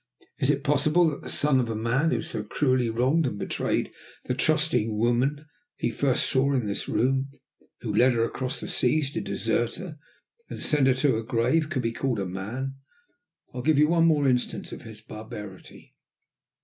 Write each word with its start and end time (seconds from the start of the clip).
Is 0.39 0.49
it 0.49 0.63
possible 0.63 1.07
that 1.11 1.21
the 1.21 1.29
son 1.29 1.59
of 1.59 1.67
the 1.67 1.75
man 1.75 2.09
who 2.09 2.23
so 2.23 2.43
cruelly 2.43 2.89
wronged 2.89 3.27
and 3.27 3.37
betrayed 3.37 3.91
the 4.25 4.33
trusting 4.33 4.97
woman 4.97 5.45
he 5.77 5.91
first 5.91 6.25
saw 6.27 6.53
in 6.53 6.65
this 6.65 6.87
room, 6.89 7.29
who 7.81 7.93
led 7.93 8.13
her 8.13 8.23
across 8.23 8.59
the 8.59 8.67
seas 8.67 9.11
to 9.11 9.21
desert 9.21 9.75
her, 9.75 9.99
and 10.49 10.57
to 10.57 10.65
send 10.65 10.87
her 10.87 10.95
to 10.95 11.13
her 11.17 11.21
grave, 11.21 11.69
could 11.69 11.83
be 11.83 11.91
called 11.93 12.17
a 12.17 12.25
man? 12.25 12.77
I 13.53 13.57
will 13.57 13.61
give 13.63 13.77
you 13.77 13.89
one 13.89 14.07
more 14.07 14.27
instance 14.27 14.71
of 14.71 14.81
his 14.81 15.01
barbarity." 15.01 15.93